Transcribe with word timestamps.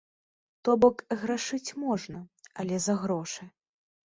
То-бок 0.69 1.03
грашыць 1.23 1.75
можна, 1.83 2.19
але 2.65 2.75
за 2.89 2.97
грошы. 3.05 3.43